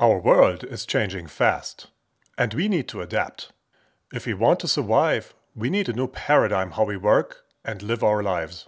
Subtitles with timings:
[0.00, 1.88] Our world is changing fast,
[2.38, 3.52] and we need to adapt.
[4.14, 8.02] If we want to survive, we need a new paradigm how we work and live
[8.02, 8.66] our lives.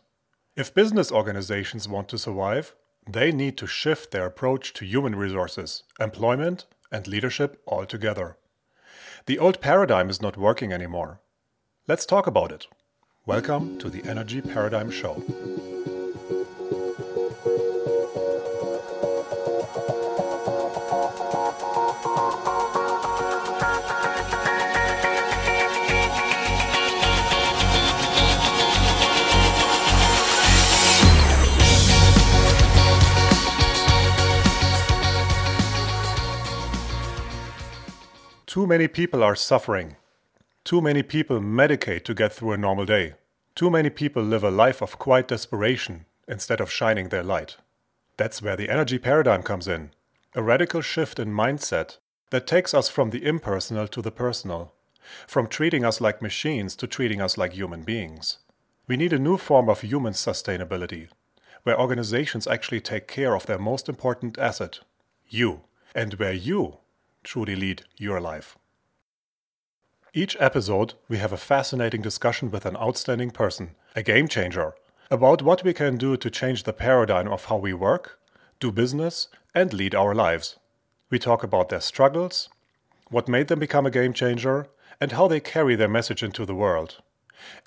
[0.56, 2.74] If business organizations want to survive,
[3.08, 8.36] they need to shift their approach to human resources, employment, and leadership altogether.
[9.24, 11.22] The old paradigm is not working anymore.
[11.88, 12.66] Let's talk about it.
[13.24, 15.22] Welcome to the Energy Paradigm Show.
[38.52, 39.96] Too many people are suffering.
[40.62, 43.14] Too many people medicate to get through a normal day.
[43.54, 47.56] Too many people live a life of quiet desperation instead of shining their light.
[48.18, 49.92] That's where the energy paradigm comes in
[50.34, 51.96] a radical shift in mindset
[52.28, 54.74] that takes us from the impersonal to the personal,
[55.26, 58.36] from treating us like machines to treating us like human beings.
[58.86, 61.08] We need a new form of human sustainability,
[61.62, 64.80] where organizations actually take care of their most important asset,
[65.26, 65.62] you,
[65.94, 66.80] and where you
[67.22, 68.56] truly lead your life.
[70.14, 74.74] Each episode, we have a fascinating discussion with an outstanding person, a game changer,
[75.10, 78.18] about what we can do to change the paradigm of how we work,
[78.60, 80.58] do business, and lead our lives.
[81.10, 82.48] We talk about their struggles,
[83.10, 84.68] what made them become a game changer,
[85.00, 86.98] and how they carry their message into the world.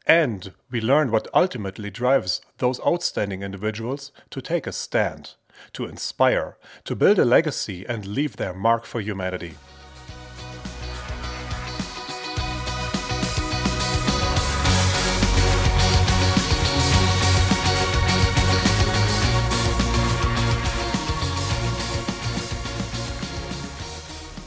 [0.07, 5.33] And we learn what ultimately drives those outstanding individuals to take a stand
[5.73, 9.55] to inspire, to build a legacy and leave their mark for humanity.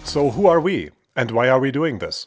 [0.05, 2.27] So, who are we, and why are we doing this?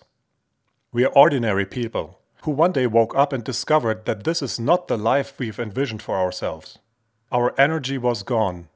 [0.93, 4.87] We are ordinary people who one day woke up and discovered that this is not
[4.87, 6.79] the life we've envisioned for ourselves.
[7.31, 8.67] Our energy was gone,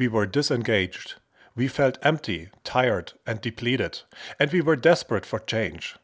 [0.00, 1.16] we were disengaged.
[1.54, 4.00] We felt empty, tired, and depleted,
[4.38, 5.94] and we were desperate for change.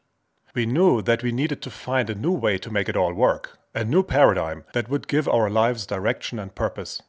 [0.53, 3.57] We knew that we needed to find a new way to make it all work,
[3.73, 7.01] a new paradigm that would give our lives direction and purpose.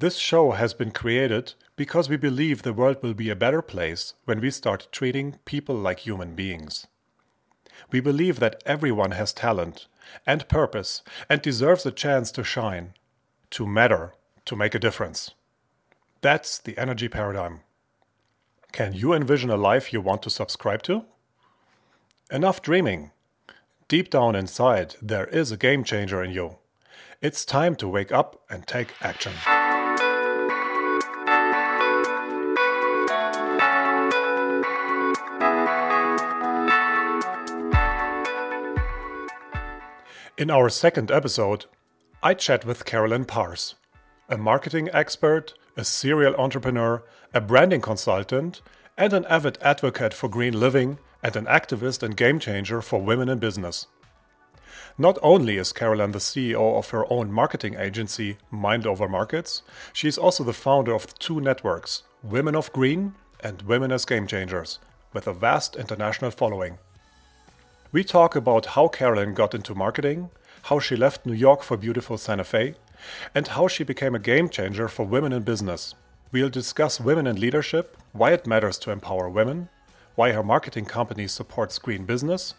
[0.00, 4.14] This show has been created because we believe the world will be a better place
[4.24, 6.88] when we start treating people like human beings.
[7.92, 9.86] We believe that everyone has talent
[10.26, 12.94] and purpose and deserves a chance to shine,
[13.50, 14.14] to matter,
[14.46, 15.30] to make a difference.
[16.20, 17.60] That's the energy paradigm.
[18.72, 21.04] Can you envision a life you want to subscribe to?
[22.30, 23.12] Enough dreaming.
[23.86, 26.58] Deep down inside, there is a game changer in you.
[27.22, 29.32] It's time to wake up and take action.
[40.36, 41.66] In our second episode,
[42.24, 43.76] I chat with Carolyn Parrs,
[44.28, 48.60] a marketing expert a serial entrepreneur, a branding consultant,
[48.96, 53.28] and an avid advocate for green living and an activist and game changer for women
[53.28, 53.86] in business.
[54.98, 59.62] Not only is Carolyn the CEO of her own marketing agency, Mind Over Markets,
[59.92, 64.26] she is also the founder of two networks, Women of Green and Women as Game
[64.26, 64.80] Changers,
[65.12, 66.78] with a vast international following.
[67.92, 70.30] We talk about how Carolyn got into marketing,
[70.62, 72.74] how she left New York for beautiful Santa Fe,
[73.34, 75.94] and how she became a game changer for women in business.
[76.30, 79.68] We'll discuss women in leadership, why it matters to empower women,
[80.14, 82.54] why her marketing company supports green business,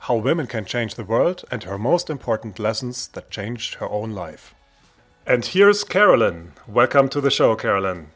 [0.00, 4.12] how women can change the world, and her most important lessons that changed her own
[4.12, 4.54] life.
[5.26, 6.52] And here's Carolyn.
[6.68, 8.08] Welcome to the show, Carolyn.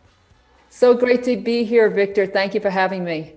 [0.68, 2.26] So great to be here, Victor.
[2.26, 3.34] Thank you for having me.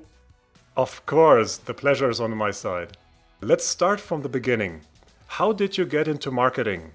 [0.78, 2.97] Of course, the pleasure is on my side.
[3.41, 4.81] Let's start from the beginning.
[5.28, 6.91] How did you get into marketing?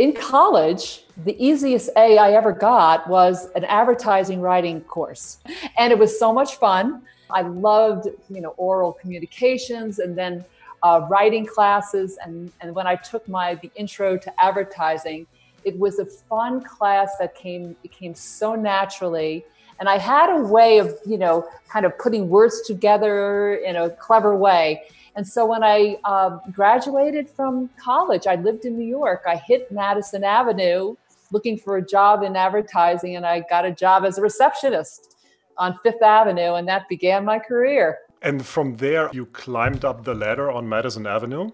[0.00, 5.38] In college, the easiest A I ever got was an advertising writing course.
[5.76, 7.02] And it was so much fun.
[7.30, 10.42] I loved, you know, oral communications and then
[10.82, 12.18] uh, writing classes.
[12.24, 15.26] And, and when I took my the intro to advertising,
[15.64, 19.44] it was a fun class that came it came so naturally.
[19.80, 23.90] And I had a way of, you know, kind of putting words together in a
[23.90, 24.84] clever way.
[25.16, 29.22] And so when I uh, graduated from college, I lived in New York.
[29.26, 30.94] I hit Madison Avenue
[31.32, 35.16] looking for a job in advertising, and I got a job as a receptionist
[35.56, 37.98] on Fifth Avenue, and that began my career.
[38.22, 41.50] And from there, you climbed up the ladder on Madison Avenue?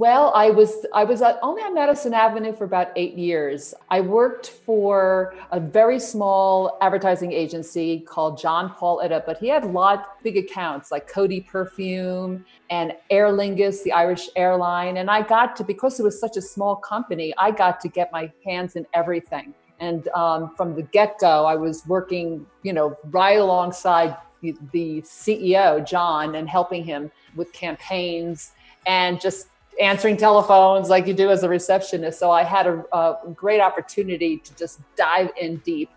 [0.00, 3.74] Well, I was I was only on Madison Avenue for about eight years.
[3.90, 9.62] I worked for a very small advertising agency called John Paul Itta, but he had
[9.62, 14.96] a lot big accounts like Coty Perfume and Aer Lingus, the Irish airline.
[14.96, 18.10] And I got to because it was such a small company, I got to get
[18.10, 19.52] my hands in everything.
[19.80, 25.86] And um, from the get go, I was working, you know, right alongside the CEO
[25.86, 28.52] John and helping him with campaigns
[28.86, 29.48] and just
[29.80, 32.18] answering telephones like you do as a receptionist.
[32.18, 35.90] So I had a, a, great opportunity to just dive in deep.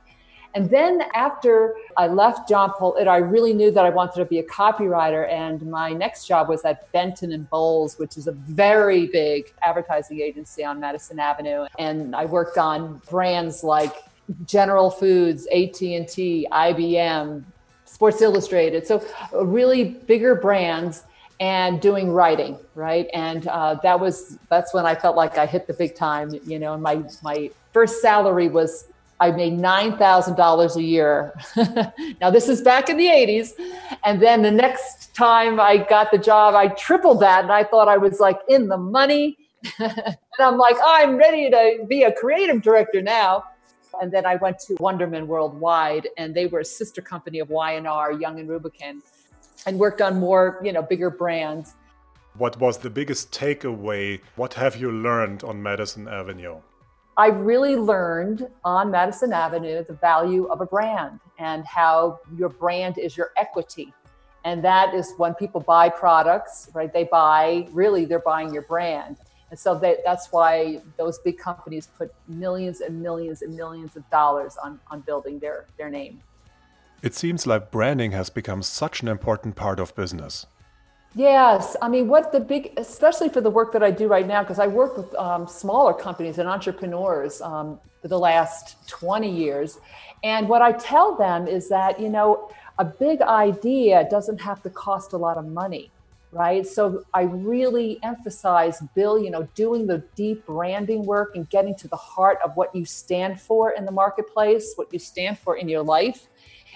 [0.56, 4.26] And then after I left John Paul It, I really knew that I wanted to
[4.26, 5.28] be a copywriter.
[5.28, 10.22] And my next job was at Benton and Bowles, which is a very big advertising
[10.22, 11.66] agency on Madison Avenue.
[11.80, 14.04] And I worked on brands like
[14.46, 17.44] General Foods, AT&T, IBM,
[17.86, 18.86] Sports Illustrated.
[18.86, 19.04] So
[19.34, 21.04] really bigger brands
[21.44, 23.10] and doing writing, right?
[23.14, 26.34] And uh, that was that's when I felt like I hit the big time.
[26.46, 28.86] You know, And my my first salary was
[29.20, 31.34] I made nine thousand dollars a year.
[32.22, 33.52] now this is back in the '80s,
[34.06, 37.90] and then the next time I got the job, I tripled that, and I thought
[37.90, 39.38] I was like in the money.
[39.80, 43.44] and I'm like, oh, I'm ready to be a creative director now.
[44.02, 48.12] And then I went to Wunderman Worldwide, and they were a sister company of Y&R,
[48.14, 49.02] Young and Rubicam
[49.66, 51.74] and worked on more, you know, bigger brands.
[52.38, 54.22] What was the biggest takeaway?
[54.36, 56.62] What have you learned on Madison Avenue?
[57.16, 62.98] I really learned on Madison Avenue the value of a brand and how your brand
[62.98, 63.94] is your equity.
[64.46, 66.92] And that is when people buy products, right?
[66.92, 69.18] They buy, really, they're buying your brand.
[69.52, 74.10] And so they, that's why those big companies put millions and millions and millions of
[74.10, 76.20] dollars on, on building their, their name.
[77.04, 80.46] It seems like branding has become such an important part of business.
[81.14, 84.42] Yes, I mean, what the big, especially for the work that I do right now,
[84.42, 89.80] because I work with um, smaller companies and entrepreneurs um, for the last 20 years.
[90.24, 94.70] And what I tell them is that, you know, a big idea doesn't have to
[94.70, 95.92] cost a lot of money,
[96.32, 96.66] right?
[96.66, 101.90] So I really emphasize, Bill, you know, doing the deep branding work and getting to
[101.90, 105.68] the heart of what you stand for in the marketplace, what you stand for in
[105.68, 106.30] your life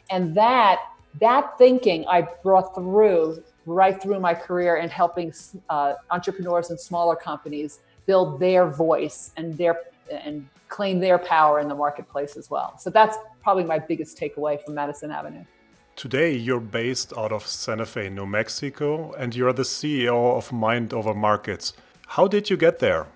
[0.09, 0.79] and that
[1.19, 5.33] that thinking I brought through right through my career in helping
[5.69, 9.77] uh, entrepreneurs and smaller companies build their voice and their
[10.09, 12.77] and claim their power in the marketplace as well.
[12.77, 15.43] So that's probably my biggest takeaway from Madison Avenue.
[15.95, 20.93] Today, you're based out of Santa Fe, New Mexico, and you're the CEO of Mind
[20.93, 21.73] Over Markets.
[22.07, 23.07] How did you get there?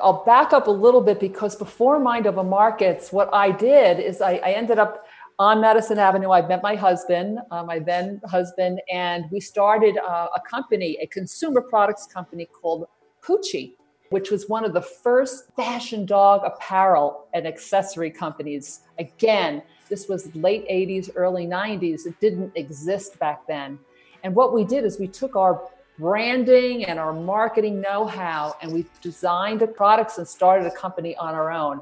[0.00, 4.20] I'll back up a little bit because before Mind Over Markets, what I did is
[4.20, 5.06] I, I ended up
[5.40, 10.28] on Madison Avenue, I met my husband, uh, my then husband, and we started uh,
[10.36, 12.84] a company, a consumer products company called
[13.24, 13.72] Poochie,
[14.10, 18.80] which was one of the first fashion dog apparel and accessory companies.
[18.98, 22.04] Again, this was late 80s, early 90s.
[22.04, 23.78] It didn't exist back then.
[24.22, 28.70] And what we did is we took our branding and our marketing know how and
[28.70, 31.80] we designed the products and started a company on our own.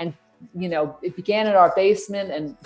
[0.00, 0.12] And,
[0.56, 2.56] you know, it began in our basement and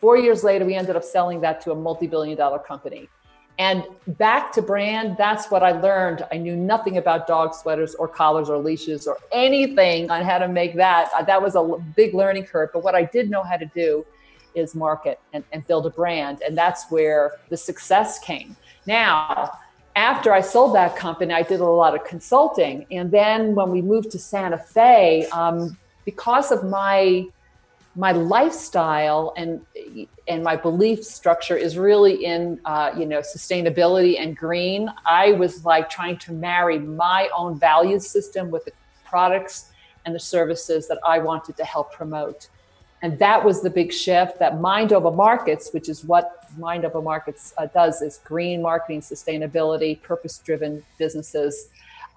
[0.00, 3.08] Four years later, we ended up selling that to a multi billion dollar company.
[3.58, 3.84] And
[4.18, 6.26] back to brand, that's what I learned.
[6.30, 10.48] I knew nothing about dog sweaters or collars or leashes or anything on how to
[10.48, 11.10] make that.
[11.16, 12.68] Uh, that was a big learning curve.
[12.74, 14.04] But what I did know how to do
[14.54, 16.42] is market and, and build a brand.
[16.46, 18.56] And that's where the success came.
[18.86, 19.58] Now,
[19.94, 22.84] after I sold that company, I did a lot of consulting.
[22.90, 27.26] And then when we moved to Santa Fe, um, because of my
[27.96, 29.60] my lifestyle and
[30.28, 34.92] and my belief structure is really in uh, you know sustainability and green.
[35.06, 38.72] I was like trying to marry my own value system with the
[39.04, 39.70] products
[40.04, 42.48] and the services that i wanted to help promote.
[43.02, 47.00] And that was the big shift that mind over markets which is what mind over
[47.00, 51.68] markets uh, does is green marketing sustainability purpose driven businesses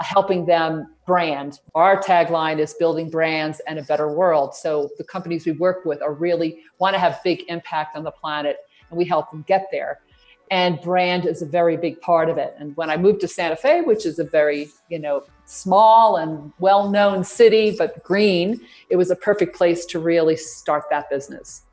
[0.02, 1.60] helping them brand.
[1.76, 4.56] Our tagline is building brands and a better world.
[4.56, 8.12] So the companies we work with are really want to have big impact on the
[8.12, 8.58] planet
[8.90, 10.00] and we help them get there.
[10.52, 12.56] And brand is a very big part of it.
[12.58, 16.52] And when I moved to Santa Fe, which is a very, you know, small and
[16.60, 21.64] well-known city but green, it was a perfect place to really start that business.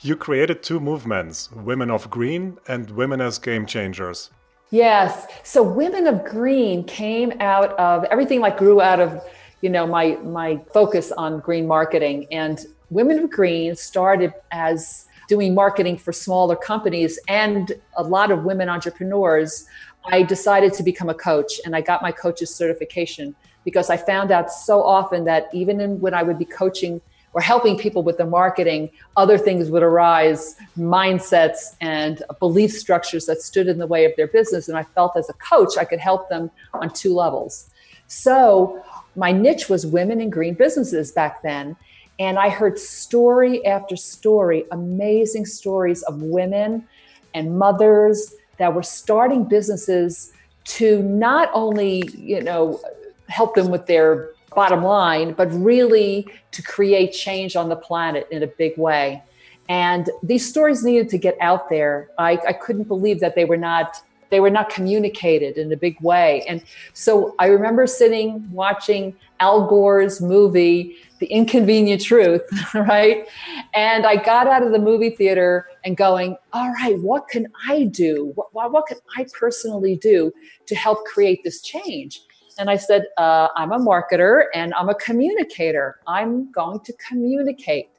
[0.00, 4.30] You created two movements, Women of Green and Women as Game Changers.
[4.74, 5.28] Yes.
[5.44, 9.22] So Women of Green came out of everything like grew out of,
[9.60, 12.58] you know, my my focus on green marketing and
[12.90, 18.68] Women of Green started as doing marketing for smaller companies and a lot of women
[18.68, 19.64] entrepreneurs,
[20.06, 24.32] I decided to become a coach and I got my coach's certification because I found
[24.32, 27.00] out so often that even in, when I would be coaching
[27.34, 33.42] or helping people with the marketing, other things would arise, mindsets and belief structures that
[33.42, 34.68] stood in the way of their business.
[34.68, 37.70] And I felt as a coach, I could help them on two levels.
[38.06, 38.82] So
[39.16, 41.76] my niche was women in green businesses back then.
[42.20, 46.86] And I heard story after story, amazing stories of women
[47.34, 50.32] and mothers that were starting businesses
[50.64, 52.80] to not only, you know,
[53.28, 58.42] help them with their bottom line, but really to create change on the planet in
[58.42, 59.22] a big way.
[59.68, 62.10] And these stories needed to get out there.
[62.18, 66.00] I, I couldn't believe that they were not they were not communicated in a big
[66.00, 66.44] way.
[66.48, 66.60] And
[66.92, 72.42] so I remember sitting watching Al Gore's movie, The Inconvenient Truth,
[72.74, 73.28] right?
[73.74, 77.84] And I got out of the movie theater and going, all right, what can I
[77.84, 78.32] do?
[78.34, 80.32] What, what can I personally do
[80.66, 82.22] to help create this change?
[82.58, 86.00] And I said, uh, I'm a marketer and I'm a communicator.
[86.06, 87.90] I'm going to communicate.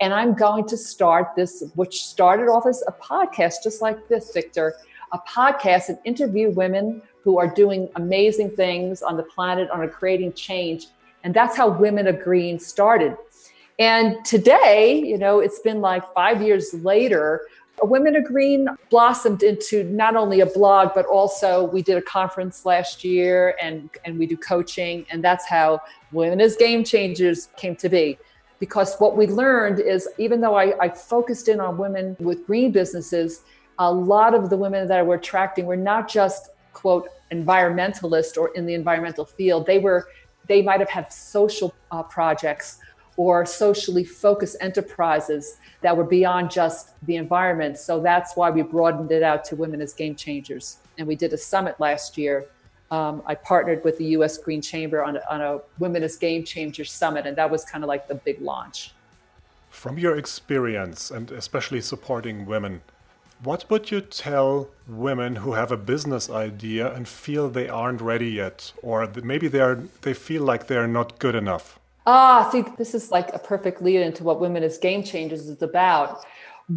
[0.00, 4.32] And I'm going to start this, which started off as a podcast, just like this,
[4.32, 4.76] Victor
[5.12, 10.32] a podcast and interview women who are doing amazing things on the planet, on creating
[10.32, 10.88] change.
[11.24, 13.16] And that's how Women of Green started.
[13.78, 17.42] And today, you know, it's been like five years later,
[17.82, 22.64] Women of Green blossomed into not only a blog, but also we did a conference
[22.64, 25.06] last year and, and we do coaching.
[25.10, 25.80] And that's how
[26.12, 28.18] Women as Game Changers came to be.
[28.58, 32.72] Because what we learned is even though I, I focused in on women with green
[32.72, 33.42] businesses,
[33.78, 38.66] a lot of the women that we're attracting were not just quote environmentalist or in
[38.66, 40.08] the environmental field they were
[40.46, 42.78] they might have had social uh, projects
[43.18, 47.76] or socially focused enterprises that were beyond just the environment.
[47.76, 50.78] So that's why we broadened it out to women as game changers.
[50.96, 52.46] And we did a summit last year.
[52.90, 56.42] Um, i partnered with the us green chamber on a, on a women as game
[56.42, 58.92] changers summit and that was kind of like the big launch.
[59.68, 62.80] From your experience and especially supporting women
[63.42, 68.30] what would you tell women who have a business idea and feel they aren't ready
[68.30, 71.77] yet, or maybe they are they feel like they're not good enough?
[72.10, 75.60] Ah, see, this is like a perfect lead into what Women as Game Changers is
[75.60, 76.24] about.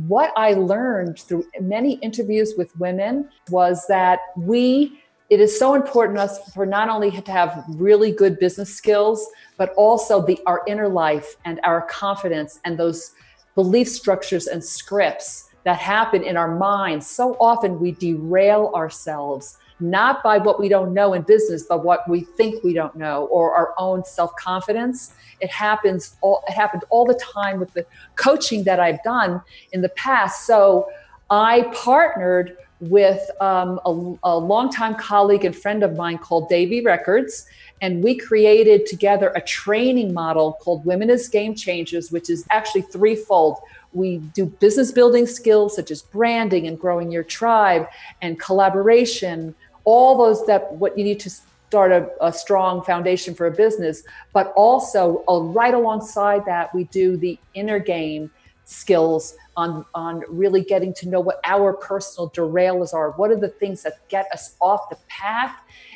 [0.06, 6.18] What I learned through many interviews with women was that we it is so important
[6.18, 10.64] to us for not only to have really good business skills, but also the our
[10.68, 13.14] inner life and our confidence and those
[13.56, 17.08] belief structures and scripts that happen in our minds.
[17.08, 22.08] So often we derail ourselves, not by what we don't know in business, but what
[22.08, 25.14] we think we don't know or our own self confidence.
[25.40, 27.86] It happens all, it happened all the time with the
[28.16, 30.46] coaching that I've done in the past.
[30.46, 30.88] So
[31.30, 37.46] I partnered with um, a, a longtime colleague and friend of mine called Davey Records.
[37.80, 42.82] And we created together a training model called Women as Game Changers, which is actually
[42.84, 43.58] threefold.
[43.94, 47.88] We do business building skills such as branding and growing your tribe
[48.22, 53.48] and collaboration, all those that what you need to start a, a strong foundation for
[53.48, 54.04] a business.
[54.34, 58.30] But also, uh, right alongside that, we do the inner game
[58.66, 63.12] skills on on really getting to know what our personal derailers are.
[63.12, 65.56] What are the things that get us off the path,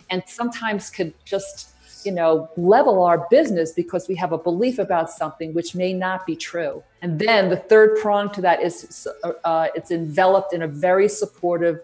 [0.10, 1.76] and sometimes could just
[2.06, 6.26] you know, level our business because we have a belief about something which may not
[6.26, 6.84] be true.
[7.02, 9.08] And then the third prong to that is
[9.44, 11.82] uh, it's enveloped in a very supportive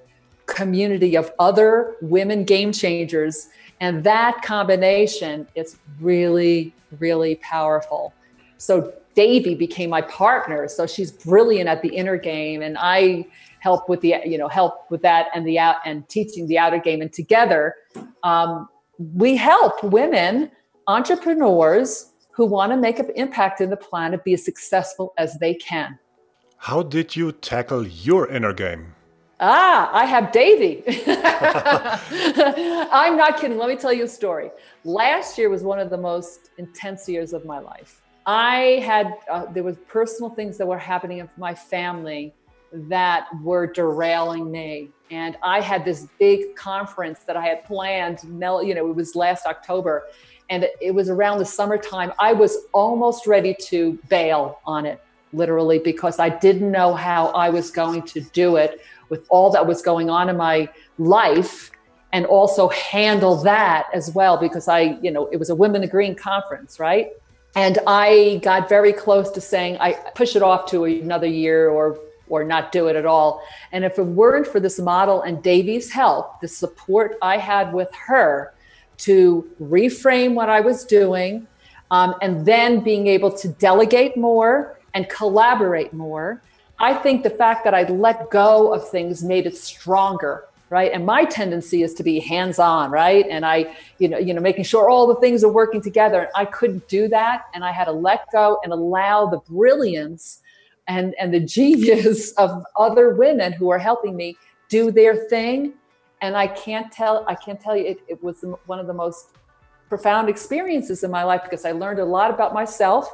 [0.53, 3.50] community of other women game changers.
[3.79, 8.13] And that combination is really, really powerful.
[8.58, 10.67] So Davy became my partner.
[10.67, 13.25] So she's brilliant at the inner game, and I
[13.60, 16.79] help with the you know help with that and the out and teaching the outer
[16.79, 17.01] game.
[17.01, 17.75] And together,
[18.24, 20.51] um, we help women
[20.88, 25.53] entrepreneurs who want to make an impact in the planet be as successful as they
[25.53, 26.00] can.
[26.58, 28.96] How did you tackle your inner game?
[29.43, 30.83] Ah, I have Davy.
[32.91, 33.57] I'm not kidding.
[33.57, 34.51] Let me tell you a story.
[34.83, 38.03] Last year was one of the most intense years of my life.
[38.27, 42.36] I had uh, there was personal things that were happening in my family
[42.71, 44.89] that were derailing me.
[45.10, 49.48] And I had this big conference that I had planned, you know, it was last
[49.48, 50.03] October,
[50.51, 52.13] and it was around the summertime.
[52.19, 57.50] I was almost ready to bail on it, literally, because I didn't know how I
[57.50, 58.79] was going to do it
[59.12, 61.70] with all that was going on in my life
[62.13, 65.91] and also handle that as well because I, you know, it was a Women of
[65.91, 67.10] Green conference, right?
[67.56, 72.00] And I got very close to saying I push it off to another year or
[72.30, 73.44] or not do it at all.
[73.74, 77.94] And if it weren't for this model and Davy's help, the support I had with
[78.08, 78.53] her
[79.00, 81.46] to reframe what I was doing,
[81.89, 86.41] um, and then being able to delegate more and collaborate more,
[86.82, 90.94] I think the fact that I let go of things made it stronger right?
[90.94, 93.26] And my tendency is to be hands on right?
[93.30, 96.22] And i you know you know making sure all the things are working together.
[96.22, 97.44] And i couldn't do that.
[97.54, 100.42] And i had to let go and allow the brilliance
[100.88, 104.38] and and the genius of other women who are helping me
[104.70, 105.74] do their thing.
[106.22, 109.32] And i can't tell i can't tell you it, it was one of the most
[109.90, 113.06] profound experiences in my life because i learned a lot about myself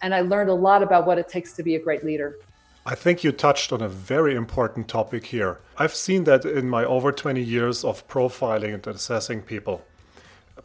[0.00, 2.38] and i learned a lot about what it takes to be a great leader
[2.84, 5.60] I think you touched on a very important topic here.
[5.78, 9.84] I've seen that in my over 20 years of profiling and assessing people.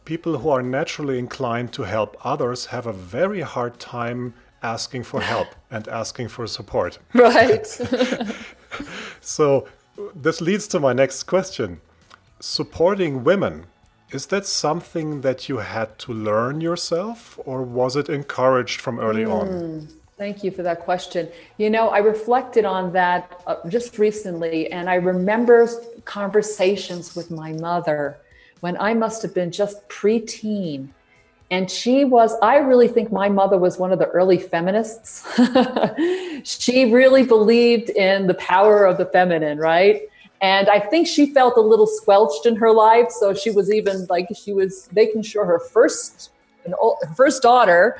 [0.04, 4.34] People who are naturally inclined to help others have a very hard time
[4.64, 6.98] asking for help and asking for support.
[7.14, 7.66] Right.
[9.20, 9.68] so,
[10.14, 11.80] this leads to my next question.
[12.40, 13.66] Supporting women,
[14.10, 19.24] is that something that you had to learn yourself or was it encouraged from early
[19.24, 19.32] mm.
[19.32, 19.88] on?
[20.18, 21.28] Thank you for that question.
[21.58, 25.68] You know, I reflected on that uh, just recently, and I remember
[26.06, 28.18] conversations with my mother
[28.58, 30.88] when I must have been just preteen.
[31.52, 35.24] And she was, I really think my mother was one of the early feminists.
[36.42, 40.02] she really believed in the power of the feminine, right?
[40.40, 43.10] And I think she felt a little squelched in her life.
[43.10, 46.30] So she was even like, she was making sure her first,
[46.80, 47.96] old, first daughter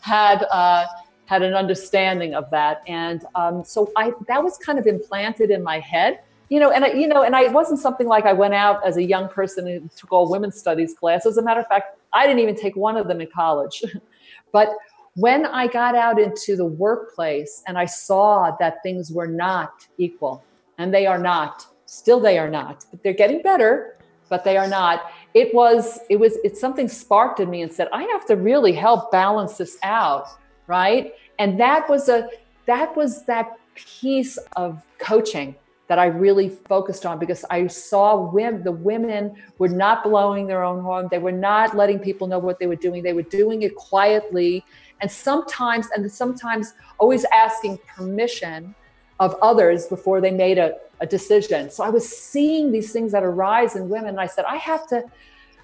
[0.00, 0.86] had, uh,
[1.28, 2.82] had an understanding of that.
[2.86, 6.20] And um, so I that was kind of implanted in my head.
[6.48, 8.84] You know, and I, you know, and I it wasn't something like I went out
[8.84, 11.32] as a young person and took all women's studies classes.
[11.32, 13.84] As a matter of fact, I didn't even take one of them in college.
[14.52, 14.70] but
[15.16, 20.42] when I got out into the workplace and I saw that things were not equal,
[20.78, 23.98] and they are not, still they are not, but they're getting better,
[24.30, 25.10] but they are not.
[25.34, 28.72] It was, it was, it's something sparked in me and said, I have to really
[28.72, 30.28] help balance this out
[30.68, 31.12] right?
[31.40, 32.28] And that was a
[32.66, 35.56] that was that piece of coaching
[35.88, 40.62] that I really focused on because I saw women, the women were not blowing their
[40.62, 41.08] own horn.
[41.10, 43.02] They were not letting people know what they were doing.
[43.02, 44.64] They were doing it quietly
[45.00, 48.74] and sometimes, and sometimes always asking permission
[49.18, 51.70] of others before they made a, a decision.
[51.70, 54.10] So I was seeing these things that arise in women.
[54.10, 55.04] And I said, I have to,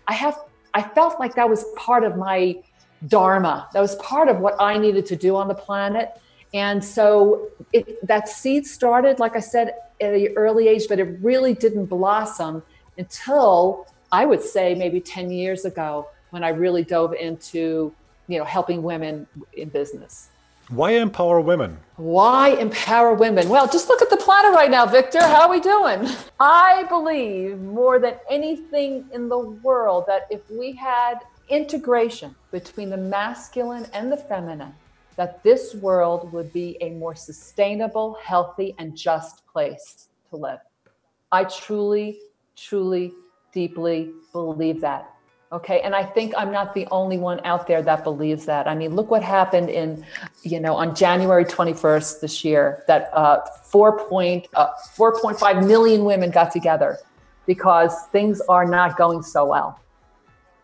[0.09, 0.39] I have,
[0.73, 2.57] I felt like that was part of my
[3.09, 3.69] dharma.
[3.73, 6.21] That was part of what I needed to do on the planet.
[6.53, 11.19] And so it, that seed started, like I said, at an early age, but it
[11.21, 12.63] really didn't blossom
[12.97, 17.93] until I would say maybe 10 years ago when I really dove into,
[18.29, 20.29] you know, helping women in business.
[20.69, 21.79] Why empower women?
[21.97, 23.49] Why empower women?
[23.49, 25.21] Well, just look at the planet right now, Victor.
[25.21, 26.09] How are we doing?
[26.41, 32.97] I believe more than anything in the world that if we had integration between the
[32.97, 34.75] masculine and the feminine,
[35.17, 40.59] that this world would be a more sustainable, healthy, and just place to live.
[41.31, 42.19] I truly,
[42.57, 43.13] truly,
[43.53, 45.11] deeply believe that.
[45.53, 45.81] Okay.
[45.83, 48.67] And I think I'm not the only one out there that believes that.
[48.67, 50.05] I mean, look what happened in,
[50.43, 54.09] you know, on January 21st this year, that uh, 4.
[54.09, 56.99] Point, uh, 4.5 million women got together
[57.47, 59.79] because things are not going so well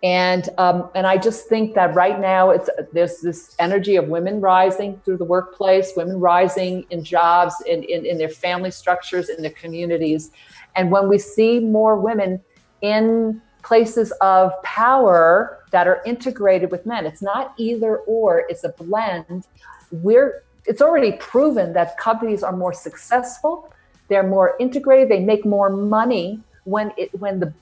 [0.03, 4.41] and um, and I just think that right now it's there's this energy of women
[4.41, 9.43] rising through the workplace, women rising in jobs, in, in, in their family structures, in
[9.43, 10.31] their communities,
[10.75, 12.41] and when we see more women
[12.81, 18.71] in places of power that are integrated with men, it's not either or, it's a
[18.71, 19.47] blend.
[19.93, 23.71] We're it's already proven that companies are more successful,
[24.09, 27.53] they're more integrated, they make more money when it when the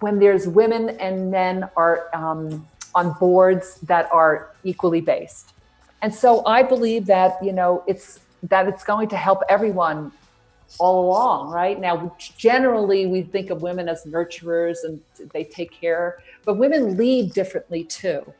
[0.00, 5.52] when there's women and men are um, on boards that are equally based.
[6.02, 10.12] And so I believe that, you know, it's that it's going to help everyone
[10.78, 11.78] all along, right?
[11.78, 15.00] Now, generally, we think of women as nurturers and
[15.32, 18.32] they take care, but women lead differently too.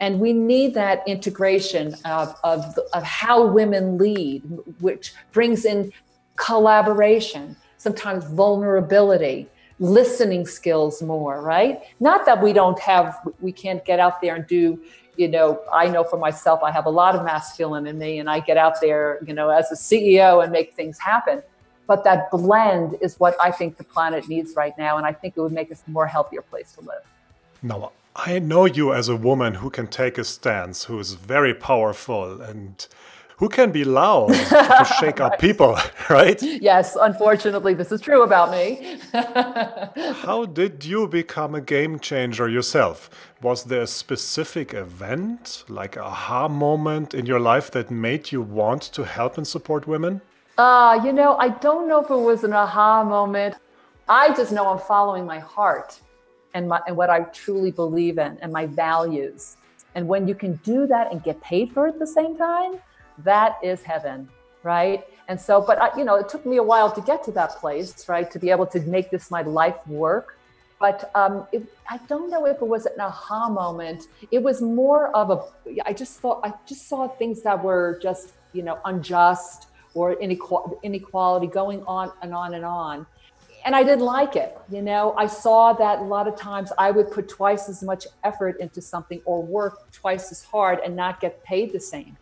[0.00, 4.42] And we need that integration of, of, of how women lead,
[4.80, 5.92] which brings in
[6.36, 9.48] collaboration, sometimes vulnerability,
[9.82, 11.82] listening skills more, right?
[11.98, 14.80] Not that we don't have, we can't get out there and do,
[15.16, 18.30] you know, I know for myself, I have a lot of masculine in me and
[18.30, 21.42] I get out there, you know, as a CEO and make things happen.
[21.88, 24.98] But that blend is what I think the planet needs right now.
[24.98, 27.02] And I think it would make us a more healthier place to live.
[27.60, 31.54] Now, I know you as a woman who can take a stance, who is very
[31.54, 32.86] powerful and
[33.42, 35.32] who can be loud to shake right.
[35.32, 35.76] up people,
[36.08, 36.40] right?
[36.40, 39.00] Yes, unfortunately, this is true about me.
[40.22, 43.10] How did you become a game changer yourself?
[43.42, 48.40] Was there a specific event, like a aha moment in your life that made you
[48.40, 50.20] want to help and support women?
[50.56, 53.56] Uh, you know, I don't know if it was an aha moment.
[54.08, 56.00] I just know I'm following my heart
[56.54, 59.56] and, my, and what I truly believe in and my values.
[59.96, 62.74] And when you can do that and get paid for it at the same time,
[63.18, 64.28] that is heaven,
[64.62, 65.04] right?
[65.28, 67.50] And so, but I, you know, it took me a while to get to that
[67.56, 68.30] place, right?
[68.30, 70.38] To be able to make this my life work.
[70.80, 74.08] But um, it, I don't know if it was an aha moment.
[74.30, 75.44] It was more of a.
[75.86, 81.46] I just thought I just saw things that were just you know unjust or inequality
[81.46, 83.06] going on and on and on
[83.64, 84.56] and I didn't like it.
[84.70, 88.06] You know, I saw that a lot of times I would put twice as much
[88.24, 92.16] effort into something or work twice as hard and not get paid the same,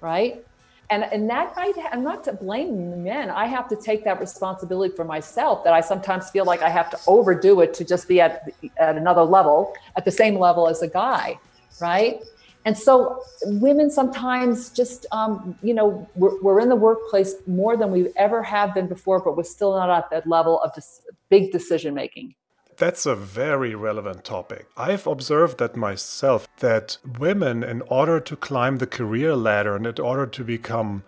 [0.00, 0.44] right?
[0.90, 3.30] And and that I, I'm not to blame men.
[3.30, 5.64] I have to take that responsibility for myself.
[5.64, 8.96] That I sometimes feel like I have to overdo it to just be at at
[8.96, 11.38] another level, at the same level as a guy,
[11.80, 12.20] right?
[12.66, 17.92] And so women sometimes just, um, you know, we're, we're, in the workplace more than
[17.92, 21.52] we ever have been before, but we're still not at that level of just big
[21.52, 22.34] decision making.
[22.78, 24.66] That's a very relevant topic.
[24.76, 29.98] I've observed that myself that women, in order to climb the career ladder and in
[29.98, 31.02] order to become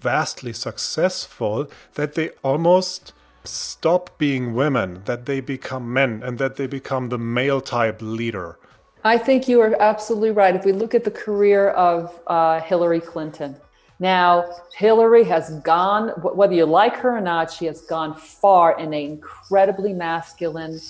[0.00, 6.66] vastly successful, that they almost stop being women, that they become men, and that they
[6.66, 8.58] become the male type leader.
[9.02, 10.54] I think you are absolutely right.
[10.54, 13.56] If we look at the career of uh, Hillary Clinton,
[13.98, 18.92] now Hillary has gone, whether you like her or not, she has gone far in
[18.92, 20.80] an incredibly masculine,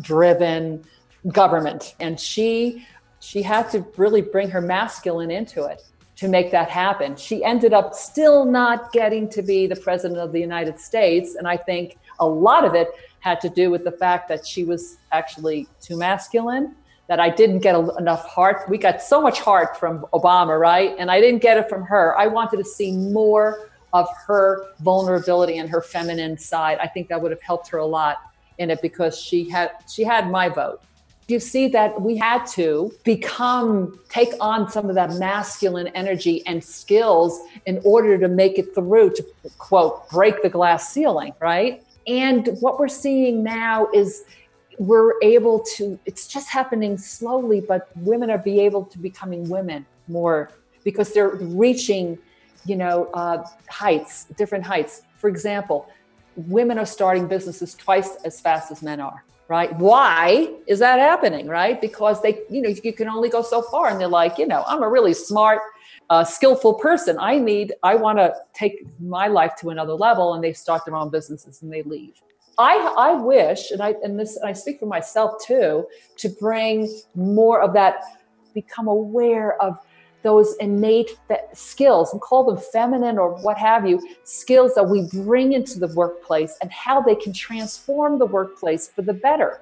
[0.00, 0.84] driven
[1.28, 2.86] government, and she
[3.20, 5.82] she had to really bring her masculine into it
[6.16, 7.14] to make that happen.
[7.16, 11.46] She ended up still not getting to be the president of the United States, and
[11.46, 12.88] I think a lot of it
[13.20, 16.74] had to do with the fact that she was actually too masculine
[17.08, 18.68] that I didn't get enough heart.
[18.68, 20.94] We got so much heart from Obama, right?
[20.98, 22.16] And I didn't get it from her.
[22.18, 26.78] I wanted to see more of her vulnerability and her feminine side.
[26.80, 30.04] I think that would have helped her a lot in it because she had she
[30.04, 30.82] had my vote.
[31.28, 36.62] You see that we had to become take on some of that masculine energy and
[36.62, 39.24] skills in order to make it through to
[39.58, 41.82] quote break the glass ceiling, right?
[42.06, 44.24] And what we're seeing now is
[44.78, 49.84] we're able to it's just happening slowly but women are be able to becoming women
[50.08, 50.50] more
[50.84, 52.18] because they're reaching
[52.64, 55.88] you know uh, heights different heights for example
[56.36, 59.76] women are starting businesses twice as fast as men are right?
[59.76, 61.78] Why is that happening right?
[61.78, 64.64] Because they you know you can only go so far and they're like you know
[64.66, 65.60] i'm a really smart
[66.10, 67.16] uh, skillful person.
[67.18, 70.96] I need i want to take my life to another level and they start their
[70.96, 72.14] own businesses and they leave.
[72.58, 76.88] I, I wish, and I and this and I speak for myself too, to bring
[77.14, 77.94] more of that,
[78.54, 79.78] become aware of
[80.22, 85.08] those innate fe- skills and call them feminine or what have you, skills that we
[85.12, 89.60] bring into the workplace and how they can transform the workplace for the better.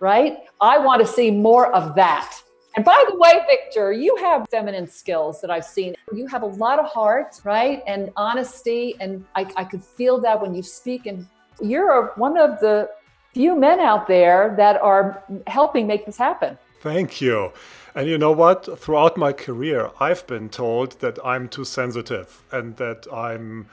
[0.00, 0.38] Right?
[0.60, 2.42] I want to see more of that.
[2.76, 5.94] And by the way, Victor, you have feminine skills that I've seen.
[6.12, 7.82] You have a lot of heart, right?
[7.86, 8.96] And honesty.
[8.98, 11.26] And I, I could feel that when you speak and
[11.62, 12.90] you're one of the
[13.32, 16.58] few men out there that are helping make this happen.
[16.80, 17.52] Thank you.
[17.94, 18.78] And you know what?
[18.78, 23.68] Throughout my career, I've been told that I'm too sensitive and that I'm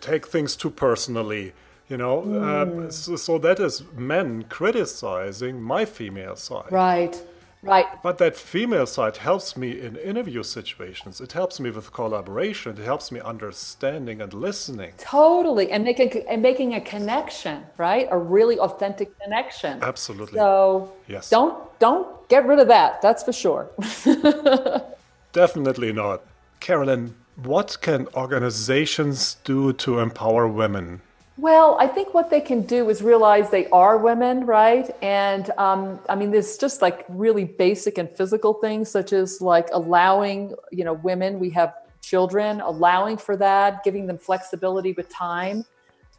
[0.00, 1.52] take things too personally.
[1.88, 2.42] You know, mm.
[2.42, 6.72] um, so, so that is men criticizing my female side.
[6.72, 7.20] Right.
[7.62, 7.86] Right.
[8.02, 11.20] But that female side helps me in interview situations.
[11.20, 12.78] It helps me with collaboration.
[12.78, 14.92] It helps me understanding and listening.
[14.98, 18.06] Totally, and making and making a connection, right?
[18.10, 19.82] A really authentic connection.
[19.82, 20.38] Absolutely.
[20.38, 21.30] So yes.
[21.30, 23.02] Don't don't get rid of that.
[23.02, 23.70] That's for sure.
[25.32, 26.22] Definitely not,
[26.60, 27.14] Carolyn.
[27.36, 31.02] What can organizations do to empower women?
[31.38, 34.90] Well, I think what they can do is realize they are women, right?
[35.02, 39.68] And um, I mean, there's just like really basic and physical things, such as like
[39.72, 45.62] allowing, you know, women, we have children, allowing for that, giving them flexibility with time.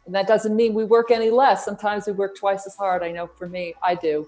[0.06, 1.64] And that doesn't mean we work any less.
[1.64, 3.02] Sometimes we work twice as hard.
[3.02, 4.24] I know for me, I do.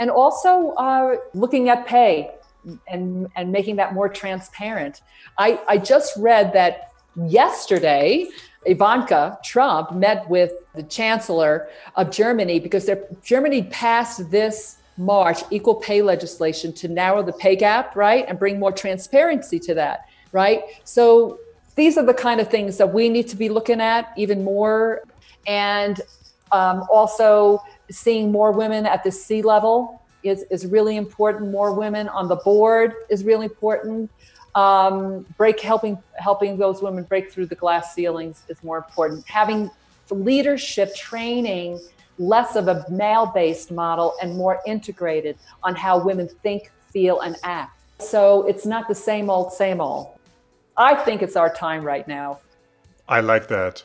[0.00, 2.32] And also uh, looking at pay
[2.88, 5.02] and, and making that more transparent.
[5.38, 6.92] I, I just read that
[7.24, 8.26] yesterday,
[8.64, 12.90] Ivanka Trump met with the chancellor of Germany because
[13.22, 18.58] Germany passed this March equal pay legislation to narrow the pay gap, right, and bring
[18.58, 20.62] more transparency to that, right?
[20.84, 21.38] So
[21.74, 25.02] these are the kind of things that we need to be looking at even more.
[25.46, 26.00] And
[26.52, 31.50] um, also seeing more women at the C level is, is really important.
[31.50, 34.10] More women on the board is really important.
[34.56, 39.24] Um, break helping helping those women break through the glass ceilings is more important.
[39.28, 39.70] Having
[40.10, 41.78] leadership training
[42.18, 47.78] less of a male-based model and more integrated on how women think, feel, and act.
[47.98, 50.18] So it's not the same old, same old.
[50.76, 52.40] I think it's our time right now.
[53.08, 53.84] I like that.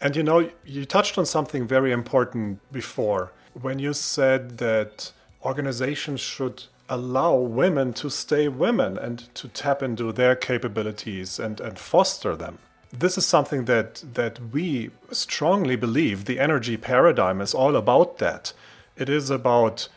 [0.00, 5.12] And you know, you touched on something very important before when you said that
[5.44, 11.78] organizations should allow women to stay women and to tap into their capabilities and, and
[11.78, 12.58] foster them.
[12.92, 18.52] This is something that, that we strongly believe the energy paradigm is all about that.
[18.96, 19.88] It is about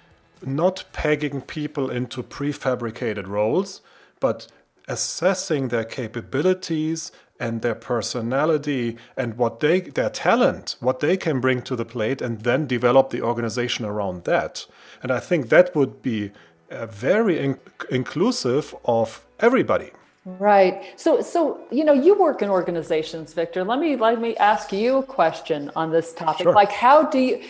[0.41, 3.81] not pegging people into prefabricated roles,
[4.19, 4.47] but
[4.87, 11.61] assessing their capabilities and their personality and what they their talent what they can bring
[11.61, 14.65] to the plate and then develop the organization around that
[15.03, 16.31] and i think that would be
[16.71, 19.91] uh, very in- inclusive of everybody
[20.25, 24.73] right so so you know you work in organizations victor let me let me ask
[24.73, 26.53] you a question on this topic sure.
[26.53, 27.43] like how do you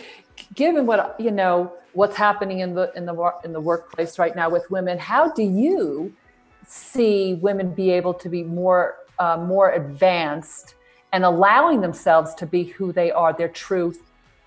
[0.54, 4.50] given what you know what's happening in the in the in the workplace right now
[4.50, 6.12] with women how do you
[6.66, 10.74] see women be able to be more uh, more advanced
[11.12, 14.02] and allowing themselves to be who they are, their truth,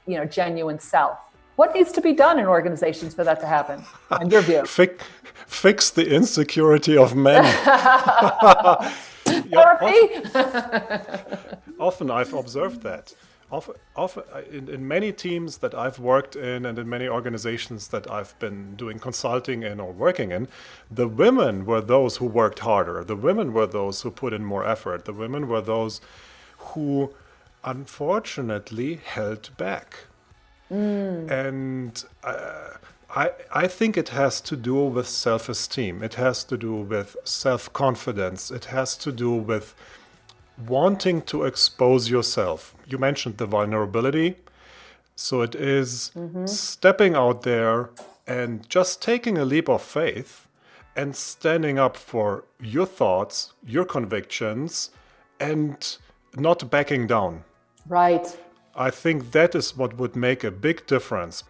[0.05, 1.17] you know, genuine self.
[1.59, 3.83] What needs to be done in organizations for that to happen,
[4.21, 4.65] in your view?
[4.79, 5.03] fix,
[5.45, 7.43] fix the insecurity of men.
[9.25, 9.97] Therapy?
[10.33, 13.13] often, often I've observed that
[13.51, 17.89] often, often uh, in, in, many teams that I've worked in and in many organizations
[17.89, 20.47] that I've been doing consulting in or working in,
[20.89, 23.03] the women were those who worked harder.
[23.03, 25.03] The women were those who put in more effort.
[25.03, 25.99] The women were those
[26.69, 27.13] who
[27.65, 30.05] unfortunately held back.
[30.71, 31.31] Mm.
[31.31, 32.77] And uh,
[33.15, 37.15] I, I think it has to do with self esteem, it has to do with
[37.23, 39.73] self confidence, it has to do with
[40.67, 42.75] wanting to expose yourself.
[42.85, 44.35] You mentioned the vulnerability.
[45.15, 46.45] So it is mm-hmm.
[46.45, 47.89] stepping out there
[48.25, 50.47] and just taking a leap of faith
[50.95, 54.91] and standing up for your thoughts, your convictions,
[55.39, 55.97] and
[56.35, 57.43] not backing down.
[57.87, 58.37] Right.
[58.75, 61.43] I think that is what would make a big difference.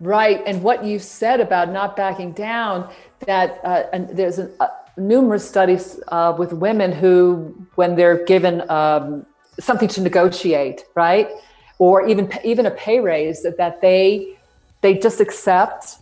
[0.00, 0.42] Right.
[0.46, 2.90] And what you've said about not backing down,
[3.26, 8.68] that uh, and there's an, uh, numerous studies uh, with women who, when they're given
[8.68, 9.24] um,
[9.60, 11.28] something to negotiate, right,
[11.78, 14.36] or even even a pay raise, that, that they
[14.80, 15.98] they just accept.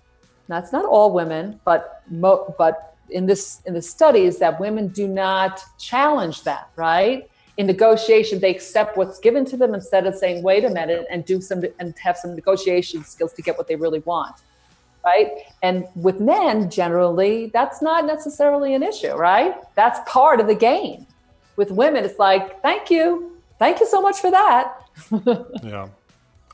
[0.49, 5.07] That's not all women, but mo- but in this in the studies that women do
[5.07, 7.29] not challenge that, right?
[7.61, 11.19] In negotiation, they accept what's given to them instead of saying, "Wait a minute," and
[11.33, 14.37] do some and have some negotiation skills to get what they really want
[15.05, 15.29] right?
[15.63, 19.55] And with men, generally, that's not necessarily an issue, right?
[19.75, 21.07] That's part of the game.
[21.57, 23.41] With women, it's like, thank you.
[23.59, 24.75] Thank you so much for that.
[25.63, 25.89] yeah.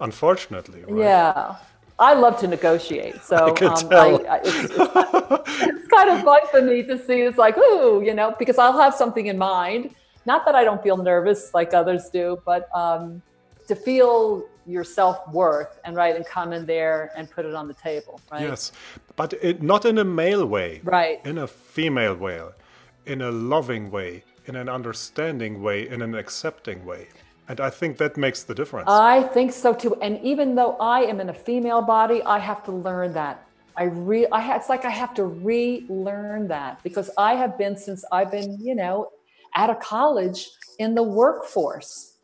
[0.00, 0.84] Unfortunately.
[0.86, 1.04] Right?
[1.04, 1.56] Yeah.
[1.98, 3.22] I love to negotiate.
[3.22, 3.88] So I um.
[3.90, 7.22] I, I, it's, it's, it's, kind of fun for me to see.
[7.22, 9.94] It's like, ooh, you know, because I'll have something in mind.
[10.26, 13.22] Not that I don't feel nervous like others do, but um,
[13.68, 17.68] to feel your self worth and right and come in there and put it on
[17.68, 18.20] the table.
[18.30, 18.42] Right?
[18.42, 18.72] Yes,
[19.14, 20.80] but it, not in a male way.
[20.82, 21.24] Right.
[21.24, 22.40] In a female way,
[23.06, 27.08] in a loving way, in an understanding way, in an accepting way.
[27.48, 28.88] And I think that makes the difference.
[28.90, 29.94] I think so too.
[30.02, 33.46] And even though I am in a female body, I have to learn that.
[33.76, 37.76] I re I ha- it's like I have to relearn that because I have been
[37.76, 39.10] since I've been, you know,
[39.54, 42.16] out of college in the workforce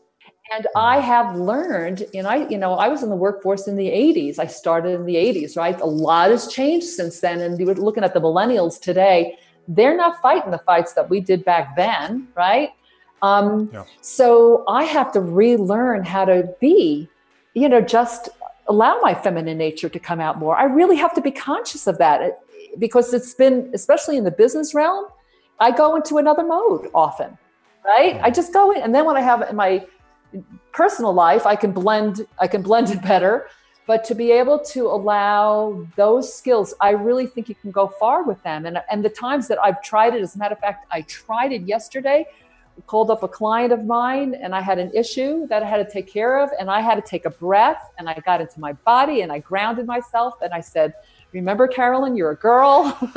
[0.53, 3.89] and I have learned, and I, you know, I was in the workforce in the
[3.89, 4.39] 80s.
[4.39, 5.81] I started in the 80s, right?
[5.81, 7.41] A lot has changed since then.
[7.41, 11.21] And you were looking at the millennials today, they're not fighting the fights that we
[11.21, 12.71] did back then, right?
[13.23, 13.85] Um, yeah.
[14.03, 17.09] So I have to relearn how to be,
[17.55, 18.29] you know, just
[18.67, 20.57] allow my feminine nature to come out more.
[20.57, 22.41] I really have to be conscious of that
[22.79, 25.07] because it's been, especially in the business realm,
[25.67, 27.31] I go into another mode often,
[27.85, 28.15] right?
[28.23, 28.83] I just go in.
[28.83, 29.73] And then when I have in my
[30.73, 33.49] personal life i can blend i can blend it better
[33.87, 38.23] but to be able to allow those skills i really think you can go far
[38.25, 40.87] with them and, and the times that i've tried it as a matter of fact
[40.91, 42.27] i tried it yesterday
[42.87, 45.93] called up a client of mine and i had an issue that i had to
[45.93, 48.73] take care of and i had to take a breath and i got into my
[48.73, 50.95] body and i grounded myself and i said
[51.33, 52.97] remember carolyn you're a girl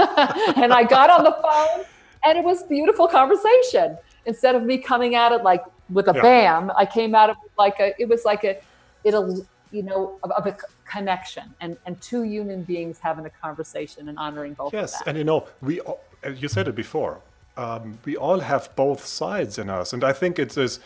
[0.57, 1.85] and i got on the phone
[2.25, 6.21] and it was beautiful conversation instead of me coming at it like with a yeah.
[6.21, 8.59] bam, I came at it like a, it was like a,
[9.03, 14.09] it'll, you know, of, of, a connection and, and two human beings having a conversation
[14.09, 14.73] and honoring both.
[14.73, 15.01] Yes.
[15.05, 15.81] And you know, we,
[16.35, 17.21] you said it before,
[17.57, 19.93] um, we all have both sides in us.
[19.93, 20.79] And I think it is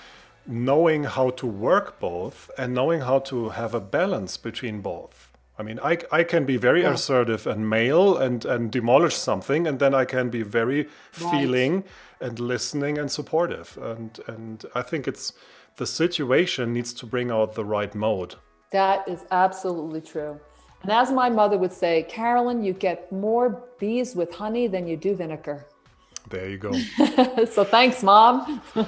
[0.46, 5.29] knowing how to work both and knowing how to have a balance between both.
[5.60, 6.94] I mean, I, I can be very yeah.
[6.94, 10.84] assertive and male and, and demolish something, and then I can be very
[11.22, 11.32] right.
[11.32, 11.84] feeling
[12.22, 13.78] and listening and supportive.
[13.82, 15.34] And, and I think it's
[15.76, 18.36] the situation needs to bring out the right mode.
[18.72, 20.40] That is absolutely true.
[20.84, 24.96] And as my mother would say, Carolyn, you get more bees with honey than you
[24.96, 25.66] do vinegar.
[26.30, 26.72] There you go.
[27.52, 28.62] so thanks, mom.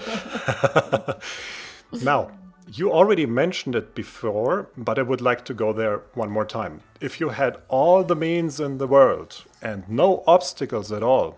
[2.02, 2.32] now,
[2.74, 6.82] you already mentioned it before, but I would like to go there one more time.
[7.02, 11.38] If you had all the means in the world and no obstacles at all,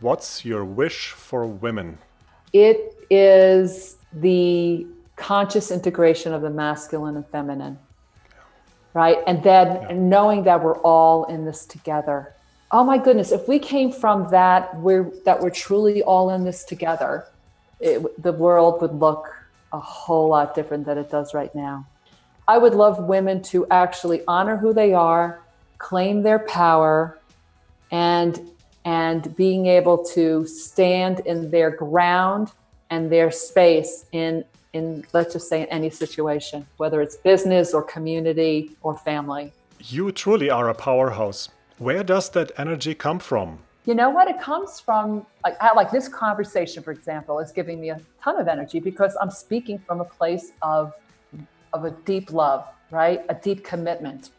[0.00, 1.98] what's your wish for women?
[2.52, 7.78] It is the conscious integration of the masculine and feminine.
[8.94, 9.18] Right?
[9.26, 9.88] And then yeah.
[9.94, 12.34] knowing that we're all in this together.
[12.70, 16.64] Oh my goodness, if we came from that, we're that we're truly all in this
[16.64, 17.26] together,
[17.80, 19.41] it, the world would look
[19.72, 21.86] a whole lot different than it does right now.
[22.48, 25.40] I would love women to actually honor who they are,
[25.78, 27.18] claim their power,
[27.90, 28.50] and
[28.84, 32.50] and being able to stand in their ground
[32.90, 37.82] and their space in in let's just say in any situation, whether it's business or
[37.82, 39.52] community or family.
[39.80, 41.50] You truly are a powerhouse.
[41.78, 43.58] Where does that energy come from?
[43.84, 44.28] You know what?
[44.28, 48.46] It comes from like like this conversation for example is giving me a ton of
[48.46, 50.92] energy because i'm speaking from a place of
[51.72, 53.24] of a deep love right?
[53.28, 54.30] A deep commitment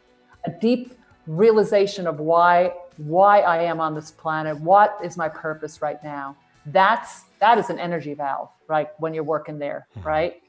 [0.46, 4.58] a deep realization of why why i am on this planet.
[4.60, 6.36] What is my purpose right now?
[6.66, 8.88] That's that is an energy valve right?
[8.98, 10.08] When you're working there mm-hmm.
[10.08, 10.42] right?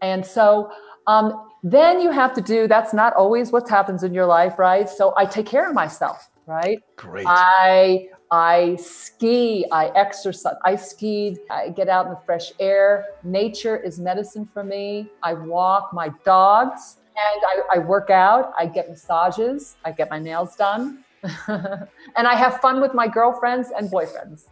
[0.00, 0.70] And so
[1.06, 4.88] um, then you have to do that's not always what happens in your life right?
[4.88, 6.78] So i take care of myself right?
[6.96, 7.26] Great.
[7.28, 13.06] I I ski, I exercise, I skied, I get out in the fresh air.
[13.24, 15.08] Nature is medicine for me.
[15.22, 20.18] I walk my dogs and I, I work out, I get massages, I get my
[20.18, 21.04] nails done,
[21.48, 24.46] and I have fun with my girlfriends and boyfriends.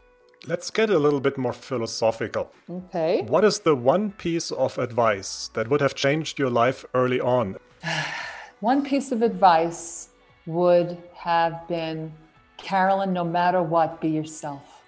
[0.46, 2.52] Let's get a little bit more philosophical.
[2.68, 3.22] Okay.
[3.26, 7.56] What is the one piece of advice that would have changed your life early on?
[8.60, 10.08] one piece of advice
[10.46, 12.12] would have been
[12.58, 14.82] Carolyn, no matter what, be yourself.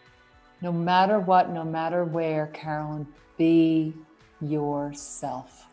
[0.61, 3.07] No matter what, no matter where, Carolyn,
[3.39, 3.95] be
[4.43, 5.67] yourself.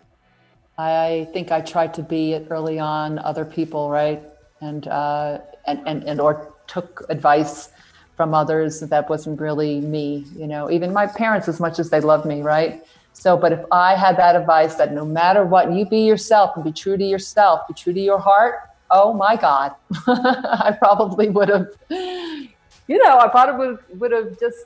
[0.78, 4.22] I think I tried to be it early on, other people, right?
[4.62, 7.70] And, uh, and, and, and, or took advice
[8.16, 12.00] from others that wasn't really me, you know, even my parents, as much as they
[12.00, 12.86] loved me, right?
[13.14, 16.64] So, but if I had that advice that no matter what, you be yourself and
[16.64, 19.76] be true to yourself, be true to your heart, oh my God,
[20.08, 24.66] I probably would have, you know, I probably would, would have just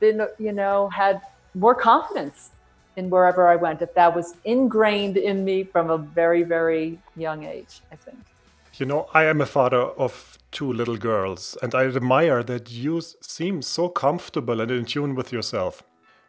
[0.00, 1.20] been, you know, had
[1.54, 2.50] more confidence
[2.96, 7.44] in wherever I went if that was ingrained in me from a very, very young
[7.44, 8.18] age, I think.
[8.74, 13.00] You know, I am a father of two little girls, and I admire that you
[13.20, 15.82] seem so comfortable and in tune with yourself.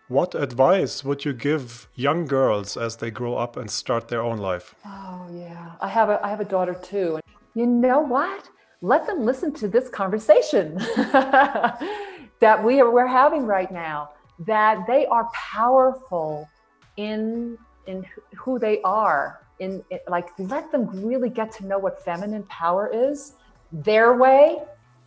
[0.07, 4.39] What advice would you give young girls as they grow up and start their own
[4.39, 4.75] life?
[4.85, 7.20] Oh yeah, I have a I have a daughter too.
[7.53, 8.49] You know what?
[8.81, 14.09] Let them listen to this conversation that we are we're having right now.
[14.39, 16.49] That they are powerful
[16.97, 19.41] in in who they are.
[19.59, 23.33] In, in like let them really get to know what feminine power is,
[23.71, 24.57] their way,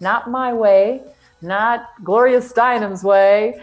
[0.00, 1.02] not my way,
[1.42, 3.60] not Gloria Steinem's way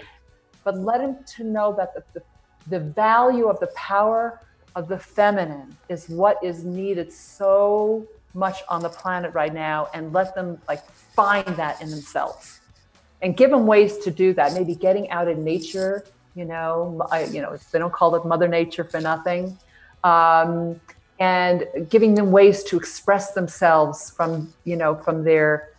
[0.63, 2.24] but let them to know that the, the,
[2.70, 4.41] the value of the power
[4.76, 10.13] of the feminine is what is needed so much on the planet right now and
[10.13, 12.62] let them like find that in themselves
[13.22, 17.26] and give them ways to do that maybe getting out in nature you know I,
[17.26, 19.58] you know they don't call it mother nature for nothing
[20.04, 20.80] um,
[21.20, 25.70] and giving them ways to express themselves from you know from their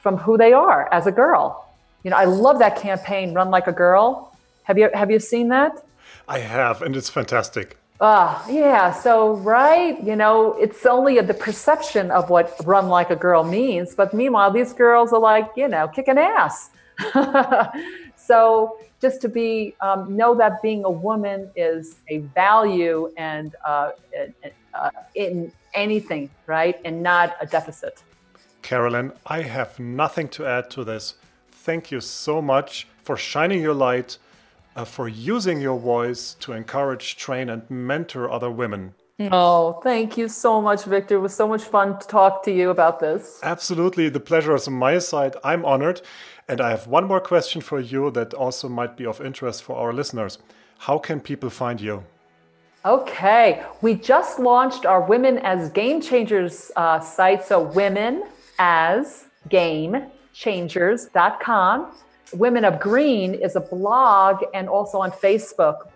[0.00, 3.66] from who they are as a girl you know i love that campaign run like
[3.66, 4.30] a girl
[4.70, 5.84] have you have you seen that?
[6.28, 7.76] I have, and it's fantastic.
[8.02, 8.92] Ah, uh, yeah.
[8.92, 13.94] So, right, you know, it's only the perception of what run like a girl means,
[13.94, 16.70] but meanwhile, these girls are like, you know, kicking ass.
[18.16, 23.90] so, just to be um, know that being a woman is a value and uh,
[24.74, 28.02] uh, in anything, right, and not a deficit.
[28.62, 31.14] Carolyn, I have nothing to add to this.
[31.50, 34.18] Thank you so much for shining your light
[34.76, 38.94] uh, for using your voice to encourage, train, and mentor other women.
[39.30, 41.16] Oh, thank you so much, Victor.
[41.16, 43.38] It was so much fun to talk to you about this.
[43.42, 44.08] Absolutely.
[44.08, 45.36] The pleasure is on my side.
[45.44, 46.00] I'm honored.
[46.48, 49.76] And I have one more question for you that also might be of interest for
[49.76, 50.38] our listeners.
[50.78, 52.04] How can people find you?
[52.86, 57.44] Okay, we just launched our Women as Game Changers uh, site.
[57.44, 58.24] So, women
[58.58, 61.92] as game changers.com.
[62.32, 65.88] Women of Green is a blog and also on Facebook.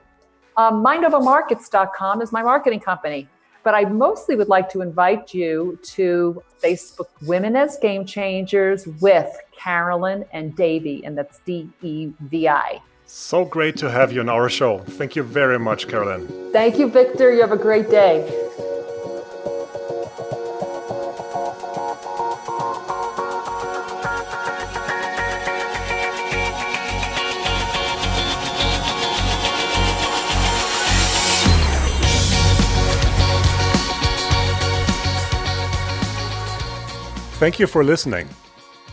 [0.56, 3.28] Um, MindOverMarkets.com is my marketing company.
[3.62, 9.34] But I mostly would like to invite you to Facebook Women as Game Changers with
[9.58, 12.82] Carolyn and Devi, and that's D E V I.
[13.06, 14.80] So great to have you on our show.
[14.80, 16.28] Thank you very much, Carolyn.
[16.52, 17.32] Thank you, Victor.
[17.32, 18.30] You have a great day.
[37.44, 38.26] Thank you for listening.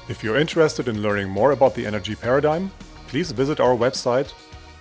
[0.09, 2.69] If you're interested in learning more about the energy paradigm,
[3.07, 4.33] please visit our website,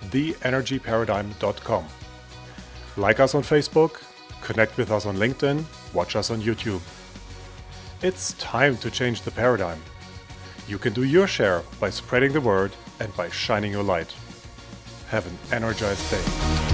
[0.09, 1.85] theenergyparadigm.com.
[2.97, 4.01] Like us on Facebook,
[4.41, 5.63] connect with us on LinkedIn,
[5.93, 6.81] watch us on YouTube.
[8.01, 9.81] It's time to change the paradigm.
[10.67, 14.13] You can do your share by spreading the word and by shining your light.
[15.11, 16.70] Have an energized day.